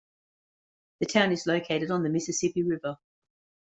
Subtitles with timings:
[1.01, 2.97] The town is located on the Mississippi River.